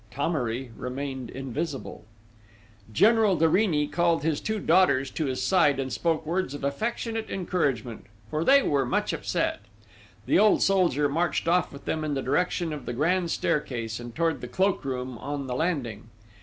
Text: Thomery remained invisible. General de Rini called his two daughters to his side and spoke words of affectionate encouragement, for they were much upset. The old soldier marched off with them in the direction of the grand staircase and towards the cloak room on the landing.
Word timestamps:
Thomery 0.09 0.71
remained 0.75 1.29
invisible. 1.29 2.05
General 2.91 3.35
de 3.35 3.47
Rini 3.47 3.85
called 3.85 4.23
his 4.23 4.41
two 4.41 4.57
daughters 4.57 5.11
to 5.11 5.25
his 5.27 5.43
side 5.43 5.79
and 5.79 5.93
spoke 5.93 6.25
words 6.25 6.55
of 6.55 6.63
affectionate 6.63 7.29
encouragement, 7.29 8.05
for 8.31 8.43
they 8.43 8.63
were 8.63 8.83
much 8.83 9.13
upset. 9.13 9.59
The 10.25 10.39
old 10.39 10.63
soldier 10.63 11.07
marched 11.07 11.47
off 11.47 11.71
with 11.71 11.85
them 11.85 12.03
in 12.03 12.15
the 12.15 12.23
direction 12.23 12.73
of 12.73 12.87
the 12.87 12.93
grand 12.93 13.29
staircase 13.29 13.99
and 13.99 14.15
towards 14.15 14.41
the 14.41 14.47
cloak 14.47 14.83
room 14.83 15.19
on 15.19 15.45
the 15.45 15.53
landing. 15.55 16.09